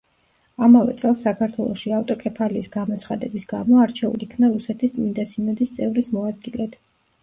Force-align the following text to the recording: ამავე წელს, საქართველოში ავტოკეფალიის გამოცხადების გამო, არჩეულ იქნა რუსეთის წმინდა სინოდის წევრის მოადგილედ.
ამავე 0.67 0.95
წელს, 1.01 1.21
საქართველოში 1.27 1.93
ავტოკეფალიის 1.99 2.71
გამოცხადების 2.79 3.47
გამო, 3.55 3.79
არჩეულ 3.87 4.27
იქნა 4.31 4.53
რუსეთის 4.59 4.99
წმინდა 5.01 5.31
სინოდის 5.37 5.81
წევრის 5.81 6.15
მოადგილედ. 6.21 6.85